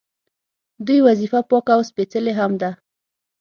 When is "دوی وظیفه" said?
0.85-1.39